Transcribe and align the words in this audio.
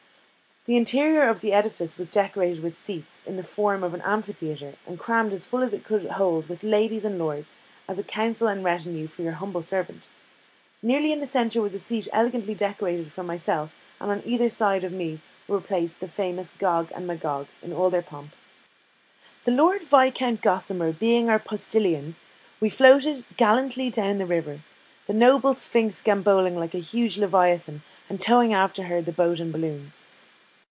The 0.65 0.77
interior 0.77 1.23
of 1.27 1.39
the 1.41 1.53
edifice 1.53 1.97
was 1.97 2.07
decorated 2.07 2.61
with 2.61 2.77
seats, 2.77 3.19
in 3.25 3.35
the 3.35 3.41
form 3.41 3.83
of 3.83 3.95
an 3.95 4.01
amphitheatre, 4.03 4.75
and 4.85 4.99
crammed 4.99 5.33
as 5.33 5.47
full 5.47 5.63
as 5.63 5.73
it 5.73 5.83
could 5.83 6.05
hold 6.07 6.47
with 6.47 6.61
ladies 6.61 7.03
and 7.03 7.17
lords, 7.17 7.55
as 7.89 7.97
a 7.97 8.03
council 8.03 8.47
and 8.47 8.63
retinue 8.63 9.07
for 9.07 9.23
your 9.23 9.31
humble 9.31 9.63
servant. 9.63 10.07
Nearly 10.83 11.11
in 11.11 11.19
the 11.19 11.25
centre 11.25 11.63
was 11.63 11.73
a 11.73 11.79
seat 11.79 12.07
elegantly 12.13 12.53
decorated 12.53 13.11
for 13.11 13.23
myself, 13.23 13.73
and 13.99 14.11
on 14.11 14.21
either 14.23 14.49
side 14.49 14.83
of 14.83 14.91
me 14.91 15.19
were 15.47 15.59
placed 15.59 15.99
the 15.99 16.07
famous 16.07 16.51
Gog 16.51 16.91
and 16.93 17.07
Magog 17.07 17.47
in 17.63 17.73
all 17.73 17.89
their 17.89 18.03
pomp. 18.03 18.35
The 19.45 19.51
Lord 19.51 19.83
Viscount 19.83 20.43
Gosamer 20.43 20.91
being 20.91 21.27
our 21.27 21.39
postillion, 21.39 22.15
we 22.59 22.69
floated 22.69 23.25
gallantly 23.35 23.89
down 23.89 24.19
the 24.19 24.27
river, 24.27 24.59
the 25.07 25.13
noble 25.15 25.55
Sphinx 25.55 26.03
gambolling 26.03 26.55
like 26.55 26.71
the 26.73 26.79
huge 26.81 27.17
leviathan, 27.17 27.81
and 28.07 28.21
towing 28.21 28.53
after 28.53 28.83
her 28.83 29.01
the 29.01 29.11
boat 29.11 29.39
and 29.39 29.51
balloons. 29.51 30.03